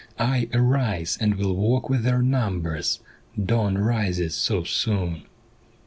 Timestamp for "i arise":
0.17-1.15